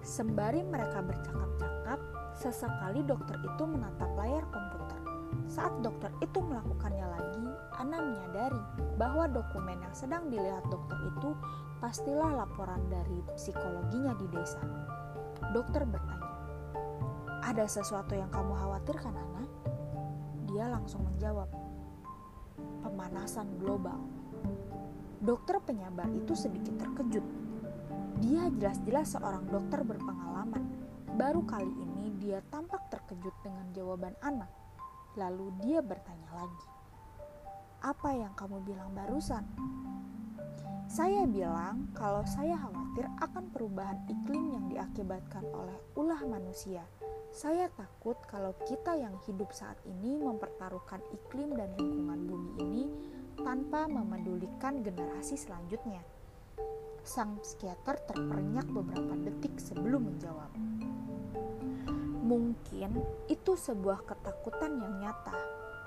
[0.00, 2.00] Sembari mereka bercakap-cakap,
[2.32, 5.04] sesekali dokter itu menatap layar komputer.
[5.52, 7.44] Saat dokter itu melakukannya lagi,
[7.76, 8.62] Ana menyadari
[8.96, 11.36] bahwa dokumen yang sedang dilihat dokter itu
[11.78, 14.60] pastilah laporan dari psikologinya di desa.
[15.54, 16.30] Dokter bertanya,
[17.46, 19.44] "Ada sesuatu yang kamu khawatirkan, Ana?"
[20.50, 21.48] Dia langsung menjawab,
[22.82, 23.98] "Pemanasan global."
[25.18, 27.48] Dokter penyabar itu sedikit terkejut
[28.18, 30.66] dia jelas-jelas seorang dokter berpengalaman.
[31.14, 34.50] Baru kali ini dia tampak terkejut dengan jawaban anak.
[35.14, 36.66] Lalu dia bertanya lagi,
[37.78, 39.46] "Apa yang kamu bilang barusan?"
[40.88, 46.80] Saya bilang kalau saya khawatir akan perubahan iklim yang diakibatkan oleh ulah manusia.
[47.28, 52.84] Saya takut kalau kita yang hidup saat ini mempertaruhkan iklim dan lingkungan bumi ini
[53.36, 56.00] tanpa memedulikan generasi selanjutnya.
[57.04, 60.48] Sang psikiater terperenyak beberapa detik sebelum menjawab.
[62.24, 62.96] Mungkin
[63.28, 65.36] itu sebuah ketakutan yang nyata,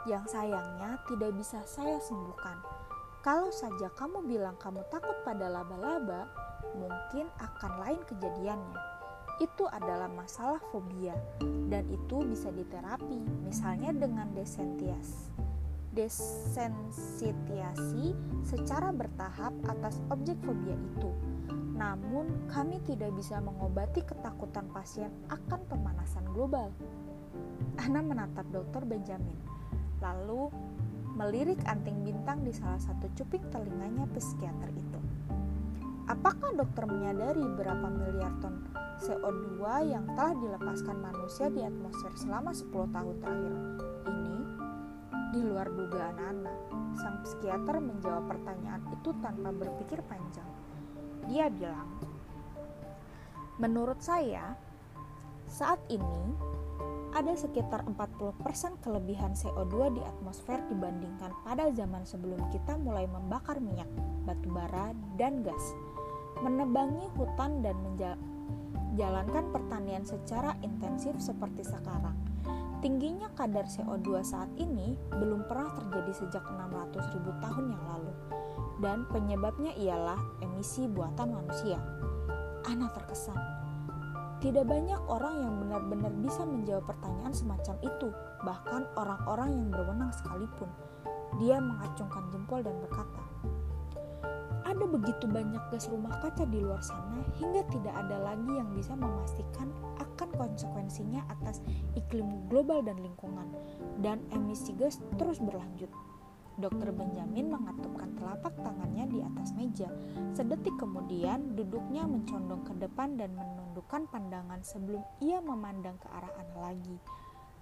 [0.06, 2.81] yang sayangnya tidak bisa saya sembuhkan.
[3.22, 6.26] Kalau saja kamu bilang kamu takut pada laba-laba,
[6.74, 8.82] mungkin akan lain kejadiannya.
[9.38, 11.14] Itu adalah masalah fobia,
[11.70, 15.30] dan itu bisa diterapi, misalnya dengan desentias
[15.92, 18.16] desensitiasi
[18.48, 21.12] secara bertahap atas objek fobia itu.
[21.76, 26.72] Namun, kami tidak bisa mengobati ketakutan pasien akan pemanasan global.
[27.76, 29.36] Ana menatap dokter Benjamin,
[30.00, 30.48] lalu
[31.16, 35.00] melirik anting bintang di salah satu cuping telinganya psikiater itu.
[36.08, 38.68] Apakah dokter menyadari berapa miliar ton
[39.00, 43.54] CO2 yang telah dilepaskan manusia di atmosfer selama 10 tahun terakhir
[44.12, 44.40] ini?
[45.32, 46.56] Di luar dugaan Ana,
[47.00, 50.50] sang psikiater menjawab pertanyaan itu tanpa berpikir panjang.
[51.32, 51.88] Dia bilang,
[53.62, 54.58] Menurut saya,
[55.46, 56.34] saat ini
[57.12, 63.90] ada sekitar 40% kelebihan CO2 di atmosfer dibandingkan pada zaman sebelum kita mulai membakar minyak,
[64.24, 65.76] batu bara, dan gas,
[66.40, 72.16] menebangi hutan dan menjalankan pertanian secara intensif seperti sekarang
[72.82, 78.14] Tingginya kadar CO2 saat ini belum pernah terjadi sejak 600 ribu tahun yang lalu
[78.82, 81.78] dan penyebabnya ialah emisi buatan manusia.
[82.66, 83.61] Ana terkesan.
[84.42, 88.10] Tidak banyak orang yang benar-benar bisa menjawab pertanyaan semacam itu,
[88.42, 90.66] bahkan orang-orang yang berwenang sekalipun.
[91.38, 93.22] Dia mengacungkan jempol dan berkata,
[94.66, 98.98] ada begitu banyak gas rumah kaca di luar sana hingga tidak ada lagi yang bisa
[98.98, 99.70] memastikan
[100.02, 101.62] akan konsekuensinya atas
[101.94, 103.46] iklim global dan lingkungan
[104.02, 105.92] dan emisi gas terus berlanjut.
[106.62, 109.90] Dokter Benjamin mengatupkan telapak tangannya di atas meja.
[110.38, 116.72] Sedetik kemudian, duduknya mencondong ke depan dan menundukkan pandangan sebelum ia memandang ke arah Ana
[116.72, 116.98] lagi.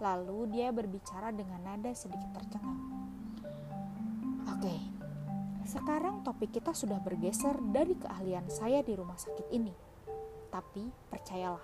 [0.04, 2.80] Lalu dia berbicara dengan nada sedikit tercengang.
[4.52, 4.76] Oke,
[5.64, 9.72] sekarang topik kita sudah bergeser dari keahlian saya di rumah sakit ini.
[10.52, 11.64] Tapi percayalah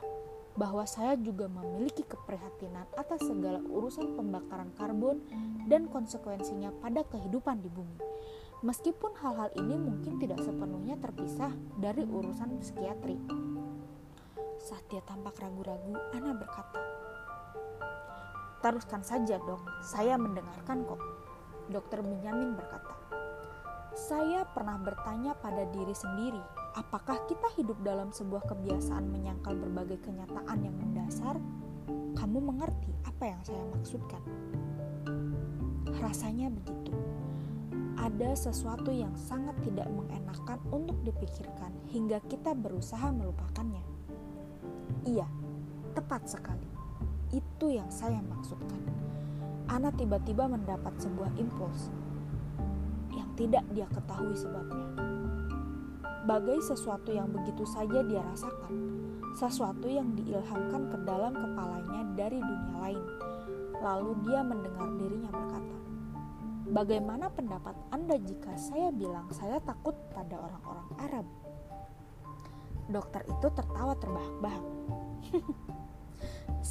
[0.55, 5.19] bahwa saya juga memiliki keprihatinan atas segala urusan pembakaran karbon
[5.67, 7.99] dan konsekuensinya pada kehidupan di bumi.
[8.63, 13.19] Meskipun hal-hal ini mungkin tidak sepenuhnya terpisah dari urusan psikiatri.
[14.63, 16.81] Saat dia tampak ragu-ragu, Ana berkata,
[18.65, 20.97] Teruskan saja dong, saya mendengarkan kok.
[21.69, 22.93] Dokter Benyamin berkata,
[23.95, 26.41] saya pernah bertanya pada diri sendiri,
[26.75, 31.39] apakah kita hidup dalam sebuah kebiasaan menyangkal berbagai kenyataan yang mendasar?
[32.15, 34.21] Kamu mengerti apa yang saya maksudkan?
[36.03, 36.91] Rasanya begitu.
[37.95, 43.81] Ada sesuatu yang sangat tidak mengenakan untuk dipikirkan hingga kita berusaha melupakannya.
[45.07, 45.25] Iya,
[45.95, 46.67] tepat sekali.
[47.31, 48.83] Itu yang saya maksudkan.
[49.71, 51.89] Ana tiba-tiba mendapat sebuah impuls
[53.35, 55.14] tidak dia ketahui sebabnya.
[56.25, 58.73] Bagai sesuatu yang begitu saja dia rasakan,
[59.37, 63.03] sesuatu yang diilhamkan ke dalam kepalanya dari dunia lain.
[63.77, 65.77] Lalu dia mendengar dirinya berkata,
[66.65, 71.25] Bagaimana pendapat Anda jika saya bilang saya takut pada orang-orang Arab?
[72.89, 74.65] Dokter itu tertawa terbahak-bahak.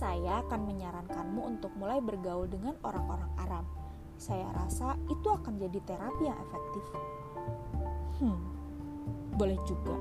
[0.02, 3.66] saya akan menyarankanmu untuk mulai bergaul dengan orang-orang Arab.
[4.18, 6.84] Saya rasa itu akan jadi terapi yang efektif.
[8.18, 8.53] Hmm,
[9.34, 9.96] boleh juga.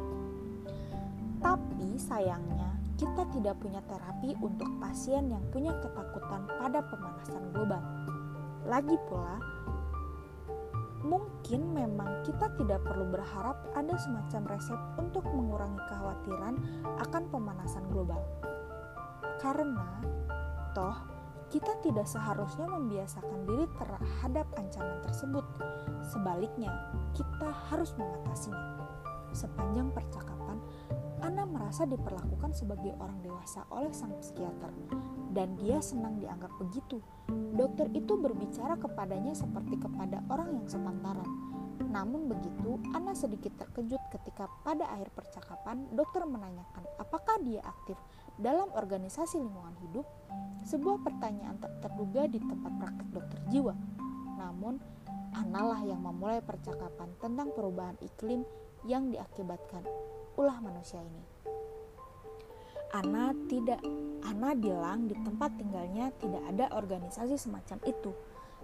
[1.43, 7.83] Tapi sayangnya, kita tidak punya terapi untuk pasien yang punya ketakutan pada pemanasan global.
[8.63, 9.43] Lagi pula,
[11.03, 16.55] mungkin memang kita tidak perlu berharap ada semacam resep untuk mengurangi kekhawatiran
[17.03, 18.23] akan pemanasan global.
[19.43, 19.99] Karena,
[20.71, 20.95] toh,
[21.51, 25.45] kita tidak seharusnya membiasakan diri terhadap ancaman tersebut.
[26.07, 26.71] Sebaliknya,
[27.11, 28.82] kita harus mengatasinya.
[29.33, 30.61] Sepanjang percakapan,
[31.25, 34.69] Ana merasa diperlakukan sebagai orang dewasa oleh sang psikiater,
[35.33, 37.01] dan dia senang dianggap begitu.
[37.57, 41.25] Dokter itu berbicara kepadanya seperti kepada orang yang sepantaran.
[41.89, 47.97] Namun begitu, Ana sedikit terkejut ketika pada akhir percakapan dokter menanyakan apakah dia aktif
[48.37, 50.05] dalam organisasi lingkungan hidup,
[50.67, 53.73] sebuah pertanyaan tak terduga di tempat praktek dokter jiwa.
[54.37, 54.77] Namun,
[55.33, 58.45] Ana lah yang memulai percakapan tentang perubahan iklim
[58.87, 59.83] yang diakibatkan
[60.35, 61.23] ulah manusia ini.
[62.93, 63.81] Ana tidak
[64.23, 68.13] Ana bilang di tempat tinggalnya tidak ada organisasi semacam itu.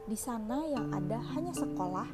[0.06, 2.08] Di sana yang ada hanya sekolah,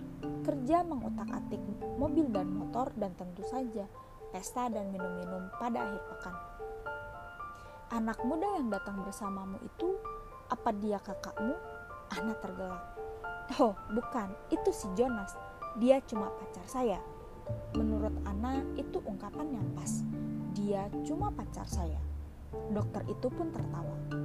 [0.43, 1.61] kerja mengutak-atik
[1.99, 3.85] mobil dan motor dan tentu saja
[4.35, 6.35] pesta dan minum-minum pada akhir pekan.
[7.95, 9.95] Anak muda yang datang bersamamu itu
[10.51, 11.55] apa dia kakakmu?
[12.11, 12.83] Ana tergelak.
[13.61, 15.31] Oh, bukan, itu si Jonas.
[15.79, 16.99] Dia cuma pacar saya.
[17.75, 20.05] Menurut Ana itu ungkapan yang pas.
[20.55, 21.99] Dia cuma pacar saya.
[22.71, 23.95] Dokter itu pun tertawa.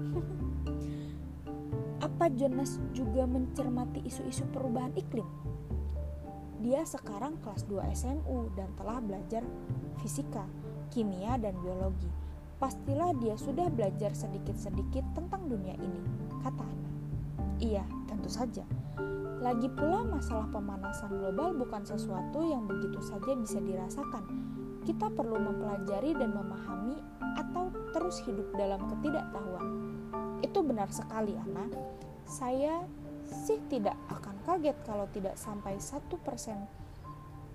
[2.06, 5.26] Apa Jonas juga mencermati isu-isu perubahan iklim?
[6.60, 9.40] Dia sekarang kelas 2 SMU dan telah belajar
[10.04, 10.44] fisika,
[10.92, 12.08] kimia, dan biologi.
[12.60, 16.00] Pastilah dia sudah belajar sedikit-sedikit tentang dunia ini,
[16.44, 16.90] kata Ana.
[17.56, 18.64] Iya, tentu saja
[19.40, 24.24] lagi pula masalah pemanasan global bukan sesuatu yang begitu saja bisa dirasakan.
[24.84, 27.00] Kita perlu mempelajari dan memahami
[27.40, 29.66] atau terus hidup dalam ketidaktahuan.
[30.44, 31.72] Itu benar sekali, Ana.
[32.28, 32.84] Saya
[33.24, 36.60] sih tidak akan kaget kalau tidak sampai satu persen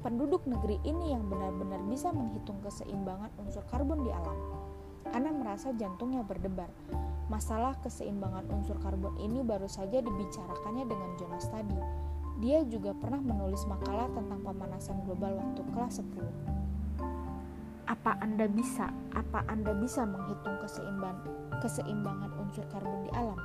[0.02, 4.38] penduduk negeri ini yang benar-benar bisa menghitung keseimbangan unsur karbon di alam.
[5.14, 6.70] Ana merasa jantungnya berdebar.
[7.26, 11.78] Masalah keseimbangan unsur karbon ini baru saja dibicarakannya dengan Jonas tadi.
[12.38, 17.90] Dia juga pernah menulis makalah tentang pemanasan global waktu kelas 10.
[17.90, 18.94] Apa Anda bisa?
[19.18, 21.26] Apa Anda bisa menghitung keseimbangan
[21.66, 23.40] keseimbangan unsur karbon di alam?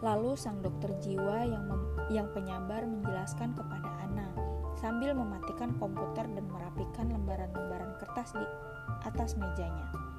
[0.00, 4.32] Lalu sang dokter jiwa yang mem, yang penyabar menjelaskan kepada Ana
[4.80, 8.46] sambil mematikan komputer dan merapikan lembaran-lembaran kertas di
[9.04, 10.09] atas mejanya.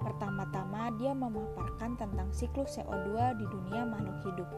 [0.00, 4.48] Pertama-tama, dia memaparkan tentang siklus CO2 di dunia makhluk hidup.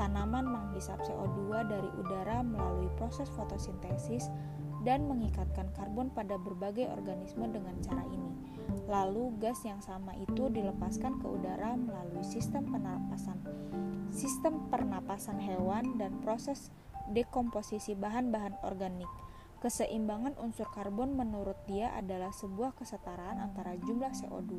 [0.00, 4.32] Tanaman menghisap CO2 dari udara melalui proses fotosintesis
[4.86, 8.32] dan mengikatkan karbon pada berbagai organisme dengan cara ini.
[8.88, 13.36] Lalu, gas yang sama itu dilepaskan ke udara melalui sistem pernapasan,
[14.08, 16.72] sistem pernapasan hewan dan proses
[17.12, 19.08] dekomposisi bahan-bahan organik.
[19.58, 24.54] Keseimbangan unsur karbon menurut dia adalah sebuah kesetaraan antara jumlah CO2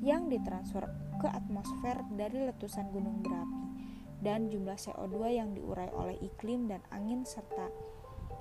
[0.00, 0.88] yang ditransfer
[1.20, 3.64] ke atmosfer dari letusan gunung berapi
[4.24, 7.68] dan jumlah CO2 yang diurai oleh iklim dan angin serta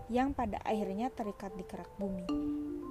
[0.08, 2.24] yang pada akhirnya terikat di kerak bumi.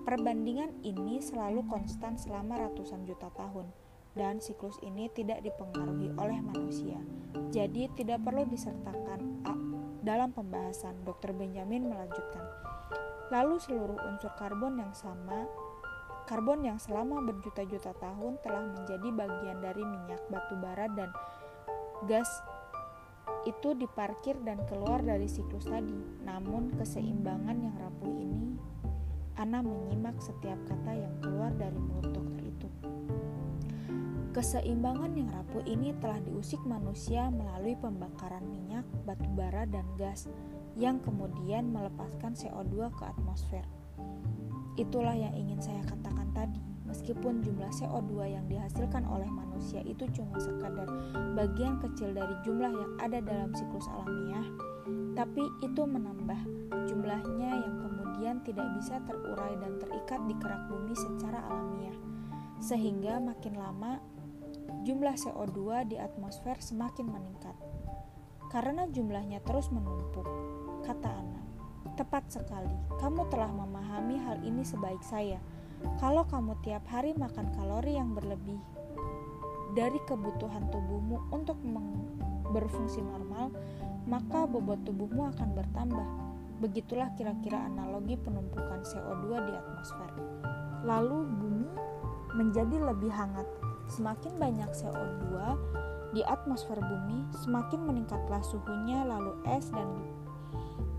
[0.04, 3.72] Perbandingan ini selalu konstan selama ratusan juta tahun
[4.12, 7.00] dan siklus ini tidak dipengaruhi oleh manusia.
[7.48, 9.40] Jadi tidak perlu disertakan
[10.02, 11.06] dalam pembahasan.
[11.06, 11.32] Dr.
[11.32, 12.44] Benjamin melanjutkan.
[13.32, 15.48] Lalu seluruh unsur karbon yang sama,
[16.28, 21.08] karbon yang selama berjuta-juta tahun telah menjadi bagian dari minyak, batu bara, dan
[22.04, 22.28] gas
[23.48, 25.96] itu diparkir dan keluar dari siklus tadi.
[26.22, 28.54] Namun keseimbangan yang rapuh ini,
[29.40, 32.68] Ana menyimak setiap kata yang keluar dari mulut dokter itu.
[34.32, 40.24] Keseimbangan yang rapuh ini telah diusik manusia melalui pembakaran minyak, batu bara, dan gas
[40.72, 43.60] yang kemudian melepaskan CO2 ke atmosfer.
[44.80, 46.64] Itulah yang ingin saya katakan tadi.
[46.88, 50.88] Meskipun jumlah CO2 yang dihasilkan oleh manusia itu cuma sekadar
[51.36, 54.44] bagian kecil dari jumlah yang ada dalam siklus alamiah,
[55.12, 56.40] tapi itu menambah
[56.88, 61.96] jumlahnya yang kemudian tidak bisa terurai dan terikat di kerak bumi secara alamiah.
[62.60, 64.11] Sehingga makin lama
[64.82, 67.54] jumlah CO2 di atmosfer semakin meningkat.
[68.50, 70.26] Karena jumlahnya terus menumpuk,
[70.84, 71.42] kata Ana.
[71.94, 75.38] Tepat sekali, kamu telah memahami hal ini sebaik saya.
[75.98, 78.58] Kalau kamu tiap hari makan kalori yang berlebih
[79.72, 81.56] dari kebutuhan tubuhmu untuk
[82.52, 83.54] berfungsi normal,
[84.04, 86.08] maka bobot tubuhmu akan bertambah.
[86.60, 90.10] Begitulah kira-kira analogi penumpukan CO2 di atmosfer.
[90.86, 91.70] Lalu bumi
[92.36, 93.46] menjadi lebih hangat.
[93.92, 95.36] Semakin banyak CO2
[96.16, 99.88] di atmosfer bumi, semakin meningkatlah suhunya lalu es dan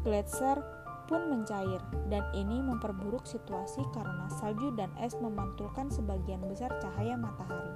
[0.06, 0.62] gletser
[1.10, 1.82] pun mencair
[2.14, 7.74] dan ini memperburuk situasi karena salju dan es memantulkan sebagian besar cahaya matahari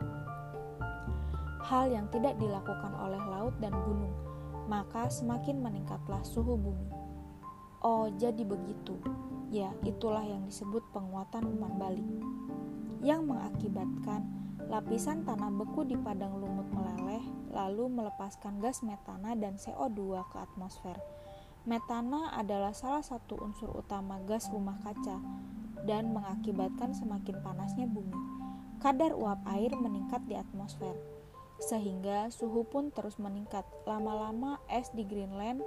[1.68, 4.16] hal yang tidak dilakukan oleh laut dan gunung,
[4.72, 6.88] maka semakin meningkatlah suhu bumi.
[7.84, 8.96] Oh, jadi begitu.
[9.52, 12.08] Ya, itulah yang disebut penguatan umpan balik.
[13.04, 14.22] Yang mengakibatkan
[14.66, 17.22] lapisan tanah beku di padang lumut meleleh,
[17.54, 20.98] lalu melepaskan gas metana dan CO2 ke atmosfer.
[21.70, 25.22] Metana adalah salah satu unsur utama gas rumah kaca
[25.86, 28.18] dan mengakibatkan semakin panasnya bumi.
[28.82, 30.98] Kadar uap air meningkat di atmosfer
[31.58, 33.66] sehingga suhu pun terus meningkat.
[33.90, 35.66] Lama-lama es di Greenland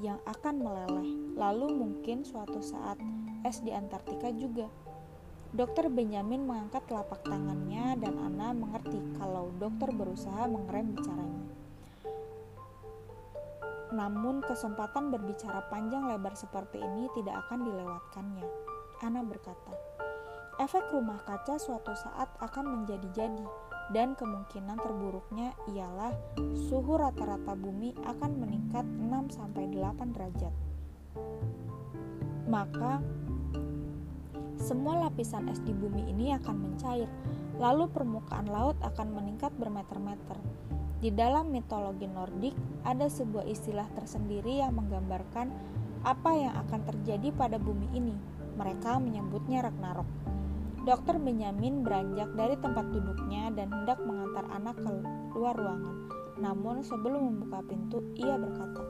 [0.00, 2.96] yang akan meleleh, lalu mungkin suatu saat
[3.44, 4.70] es di Antartika juga.
[5.48, 11.44] Dokter Benjamin mengangkat telapak tangannya dan Anna mengerti kalau dokter berusaha mengerem bicaranya.
[13.96, 18.44] Namun kesempatan berbicara panjang lebar seperti ini tidak akan dilewatkannya.
[19.00, 19.72] Anna berkata,
[20.60, 23.46] efek rumah kaca suatu saat akan menjadi-jadi
[23.96, 26.12] dan kemungkinan terburuknya ialah
[26.68, 30.54] suhu rata-rata bumi akan meningkat 6-8 derajat.
[32.48, 33.00] Maka,
[34.58, 37.06] semua lapisan es di bumi ini akan mencair,
[37.62, 40.38] lalu permukaan laut akan meningkat bermeter-meter.
[40.98, 45.54] Di dalam mitologi Nordik, ada sebuah istilah tersendiri yang menggambarkan
[46.02, 48.14] apa yang akan terjadi pada bumi ini.
[48.58, 50.06] Mereka menyebutnya Ragnarok.
[50.82, 54.74] Dokter Benyamin beranjak dari tempat duduknya dan hendak mengantar anak
[55.30, 56.10] keluar ruangan.
[56.38, 58.82] Namun sebelum membuka pintu, ia berkata,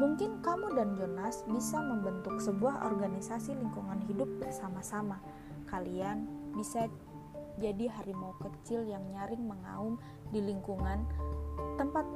[0.00, 5.20] Mungkin kamu dan Jonas bisa membentuk sebuah organisasi lingkungan hidup bersama-sama.
[5.68, 6.24] Kalian
[6.56, 6.88] bisa
[7.60, 10.00] jadi harimau kecil yang nyaring mengaum
[10.32, 11.04] di lingkungan
[11.76, 12.08] tempat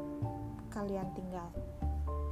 [0.72, 1.53] kalian tinggal.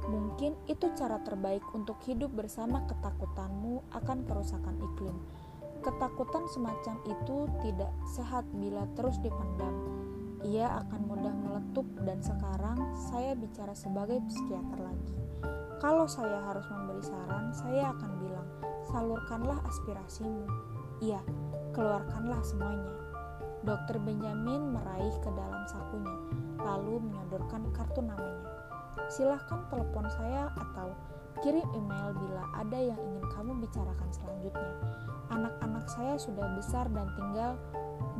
[0.09, 5.21] Mungkin itu cara terbaik untuk hidup bersama ketakutanmu akan kerusakan iklim.
[5.85, 9.85] Ketakutan semacam itu tidak sehat bila terus dipendam.
[10.43, 15.22] Ia akan mudah meletup dan sekarang saya bicara sebagai psikiater lagi.
[15.83, 18.47] Kalau saya harus memberi saran, saya akan bilang,
[18.87, 20.47] salurkanlah aspirasimu.
[21.03, 21.19] Iya,
[21.75, 22.95] keluarkanlah semuanya.
[23.67, 26.15] Dokter Benjamin meraih ke dalam sakunya,
[26.63, 28.47] lalu menyodorkan kartu namanya.
[29.11, 30.95] Silahkan telepon saya atau
[31.43, 34.79] kirim email bila ada yang ingin kamu bicarakan selanjutnya
[35.33, 37.57] anak-anak saya sudah besar dan tinggal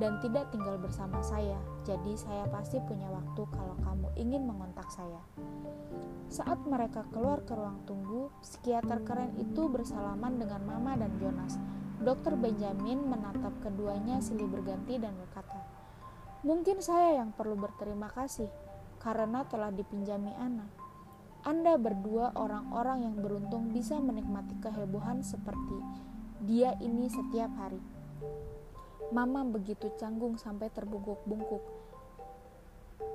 [0.01, 1.57] dan tidak tinggal bersama saya.
[1.85, 5.21] Jadi saya pasti punya waktu kalau kamu ingin mengontak saya.
[6.33, 11.61] Saat mereka keluar ke ruang tunggu, psikiater keren itu bersalaman dengan Mama dan Jonas.
[12.01, 15.61] Dokter Benjamin menatap keduanya silih berganti dan berkata,
[16.41, 18.49] Mungkin saya yang perlu berterima kasih
[18.97, 20.73] karena telah dipinjami anak.
[21.45, 25.77] Anda berdua orang-orang yang beruntung bisa menikmati kehebohan seperti
[26.49, 27.77] dia ini setiap hari.
[29.13, 31.82] Mama begitu canggung sampai terbungkuk-bungkuk.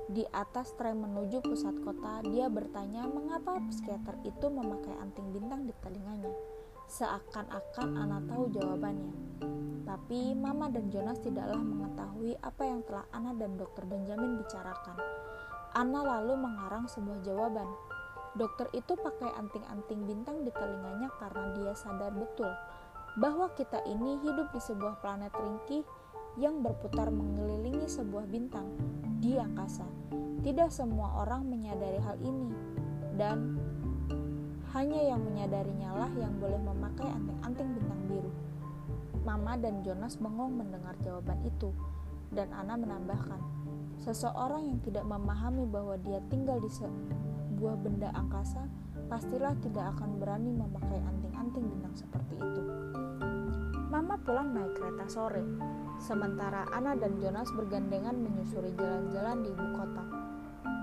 [0.09, 5.73] Di atas tram menuju pusat kota, dia bertanya mengapa psikiater itu memakai anting bintang di
[5.85, 6.33] telinganya.
[6.89, 9.13] Seakan-akan Ana tahu jawabannya.
[9.85, 14.97] Tapi Mama dan Jonas tidaklah mengetahui apa yang telah Ana dan Dokter Benjamin bicarakan.
[15.77, 17.69] Ana lalu mengarang sebuah jawaban.
[18.33, 22.49] Dokter itu pakai anting-anting bintang di telinganya karena dia sadar betul
[23.17, 25.81] bahwa kita ini hidup di sebuah planet ringkih
[26.39, 28.65] yang berputar mengelilingi sebuah bintang
[29.19, 29.83] di angkasa.
[30.39, 32.47] Tidak semua orang menyadari hal ini,
[33.19, 33.59] dan
[34.71, 38.31] hanya yang menyadarinya lah yang boleh memakai anting-anting bintang biru.
[39.27, 41.75] Mama dan Jonas bengong mendengar jawaban itu,
[42.31, 43.41] dan Ana menambahkan,
[43.99, 48.63] seseorang yang tidak memahami bahwa dia tinggal di sebuah benda angkasa
[49.11, 52.61] pastilah tidak akan berani memakai anting-anting bintang seperti itu.
[53.89, 55.43] Mama pulang naik kereta sore,
[55.99, 60.03] sementara Ana dan Jonas bergandengan menyusuri jalan-jalan di ibu kota.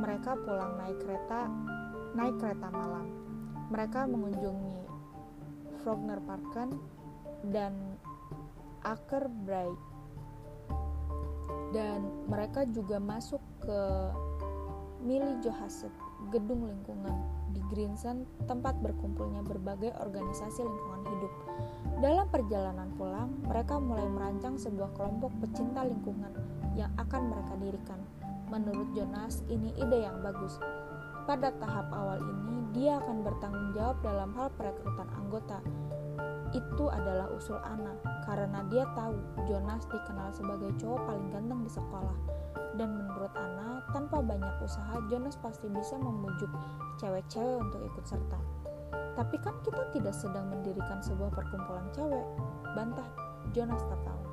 [0.05, 1.49] Mereka pulang naik kereta,
[2.13, 3.07] naik kereta malam.
[3.73, 4.79] Mereka mengunjungi
[5.83, 6.77] Frogner Parken
[7.51, 7.97] dan
[8.85, 9.81] Aker Bright.
[11.75, 13.81] Dan mereka juga masuk ke
[15.03, 15.93] Mili Johaset,
[16.31, 17.15] gedung lingkungan
[17.55, 21.33] di Greensun, tempat berkumpulnya berbagai organisasi lingkungan hidup.
[21.97, 26.29] Dalam perjalanan pulang, mereka mulai merancang sebuah kelompok pecinta lingkungan
[26.77, 28.01] yang akan mereka dirikan.
[28.53, 30.61] Menurut Jonas, ini ide yang bagus.
[31.25, 35.65] Pada tahap awal ini, dia akan bertanggung jawab dalam hal perekrutan anggota.
[36.53, 37.97] Itu adalah usul Anna,
[38.29, 39.17] karena dia tahu
[39.49, 42.17] Jonas dikenal sebagai cowok paling ganteng di sekolah.
[42.77, 46.53] Dan menurut Anna, tanpa banyak usaha, Jonas pasti bisa membujuk
[47.01, 48.66] cewek-cewek untuk ikut serta.
[49.17, 52.27] Tapi kan kita tidak sedang mendirikan sebuah perkumpulan cewek,
[52.77, 53.09] bantah
[53.57, 54.27] Jonas tertawa.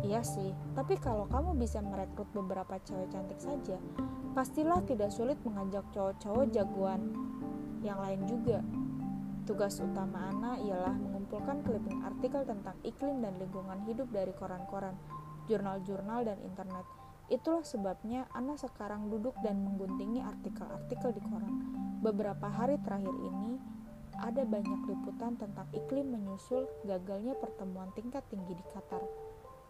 [0.00, 3.76] Iya sih, tapi kalau kamu bisa merekrut beberapa cewek cantik saja,
[4.32, 7.12] pastilah tidak sulit mengajak cowok-cowok jagoan
[7.84, 8.64] yang lain juga.
[9.44, 14.94] Tugas utama Ana ialah mengumpulkan clipping artikel tentang iklim dan lingkungan hidup dari koran-koran,
[15.50, 16.86] jurnal-jurnal, dan internet.
[17.30, 21.54] Itulah sebabnya Ana sekarang duduk dan mengguntingi artikel-artikel di koran.
[22.00, 23.58] Beberapa hari terakhir ini,
[24.20, 29.00] ada banyak liputan tentang iklim menyusul gagalnya pertemuan tingkat tinggi di Qatar.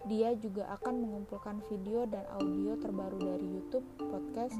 [0.09, 4.57] Dia juga akan mengumpulkan video dan audio terbaru dari YouTube, podcast,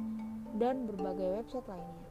[0.61, 2.09] dan berbagai website lainnya.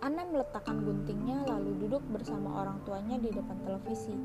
[0.00, 4.16] Anna meletakkan guntingnya lalu duduk bersama orang tuanya di depan televisi.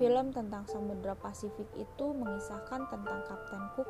[0.00, 3.86] Film tentang Samudra Pasifik itu mengisahkan tentang Kapten Cook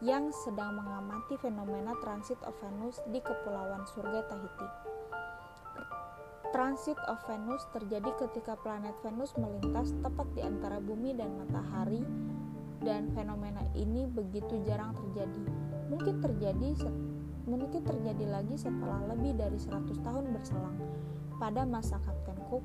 [0.00, 4.83] yang sedang mengamati fenomena transit of Venus di Kepulauan Surga Tahiti.
[6.64, 12.00] Transit of Venus terjadi ketika planet Venus melintas tepat di antara bumi dan matahari
[12.80, 15.44] dan fenomena ini begitu jarang terjadi.
[15.92, 16.88] Mungkin terjadi
[17.44, 20.80] mungkin terjadi lagi setelah lebih dari 100 tahun berselang.
[21.36, 22.64] Pada masa Kapten Cook,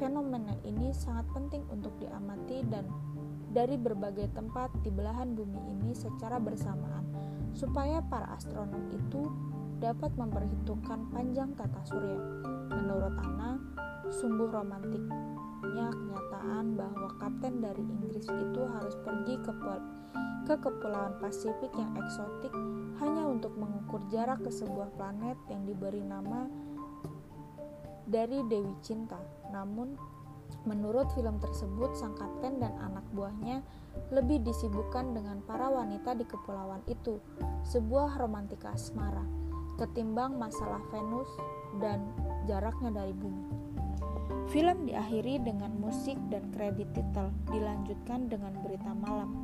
[0.00, 2.88] fenomena ini sangat penting untuk diamati dan
[3.52, 7.04] dari berbagai tempat di belahan bumi ini secara bersamaan
[7.52, 9.28] supaya para astronom itu
[9.84, 12.63] dapat memperhitungkan panjang tata surya.
[12.74, 13.56] Menurut Anna,
[14.10, 19.52] sungguh romantiknya kenyataan bahwa kapten dari Inggris itu harus pergi ke,
[20.44, 22.52] ke kepulauan Pasifik yang eksotik
[23.00, 26.46] hanya untuk mengukur jarak ke sebuah planet yang diberi nama
[28.04, 29.18] dari Dewi Cinta.
[29.50, 29.96] Namun,
[30.68, 33.64] menurut film tersebut, sang kapten dan anak buahnya
[34.12, 37.18] lebih disibukkan dengan para wanita di kepulauan itu,
[37.64, 39.43] sebuah romantika asmara
[39.76, 41.30] ketimbang masalah Venus
[41.82, 42.06] dan
[42.46, 43.64] jaraknya dari bumi.
[44.52, 49.34] Film diakhiri dengan musik dan kredit titel, dilanjutkan dengan berita malam.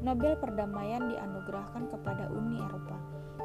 [0.00, 2.96] Nobel Perdamaian dianugerahkan kepada Uni Eropa.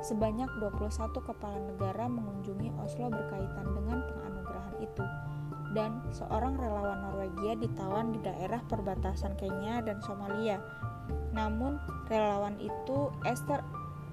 [0.03, 5.05] Sebanyak 21 kepala negara mengunjungi Oslo berkaitan dengan penganugerahan itu.
[5.75, 10.63] Dan seorang relawan Norwegia ditawan di daerah perbatasan Kenya dan Somalia.
[11.35, 11.75] Namun,
[12.07, 13.59] relawan itu Esther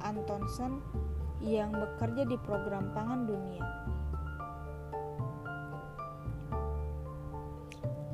[0.03, 0.83] Antonsen
[1.43, 3.67] yang bekerja di program pangan dunia.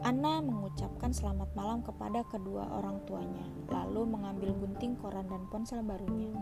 [0.09, 6.33] Anna mengucapkan selamat malam kepada kedua orang tuanya, lalu mengambil gunting koran dan ponsel barunya,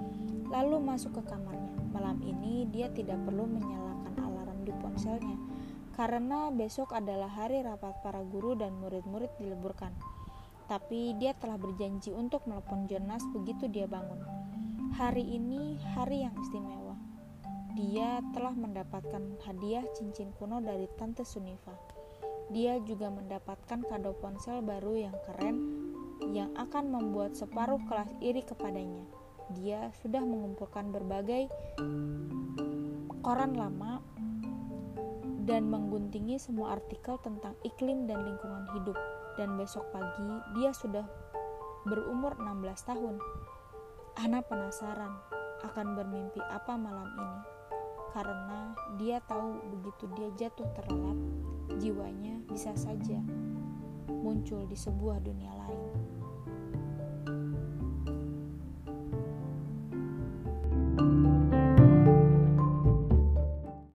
[0.47, 1.75] lalu masuk ke kamarnya.
[1.91, 5.35] Malam ini dia tidak perlu menyalakan alarm di ponselnya,
[5.99, 9.91] karena besok adalah hari rapat para guru dan murid-murid diliburkan.
[10.71, 14.46] Tapi dia telah berjanji untuk melepon Jonas begitu dia bangun.
[14.97, 16.97] Hari ini hari yang istimewa.
[17.77, 21.77] Dia telah mendapatkan hadiah cincin kuno dari Tante Sunifa.
[22.49, 25.85] Dia juga mendapatkan kado ponsel baru yang keren
[26.33, 29.05] yang akan membuat separuh kelas iri kepadanya.
[29.53, 31.53] Dia sudah mengumpulkan berbagai
[33.21, 34.01] koran lama
[35.45, 38.97] dan mengguntingi semua artikel tentang iklim dan lingkungan hidup.
[39.37, 41.05] Dan besok pagi dia sudah
[41.85, 43.21] berumur 16 tahun.
[44.17, 45.13] Ana penasaran
[45.61, 47.41] akan bermimpi apa malam ini,
[48.17, 51.21] karena dia tahu begitu dia jatuh terlelap,
[51.77, 53.21] jiwanya bisa saja
[54.09, 55.66] muncul di sebuah dunia lain.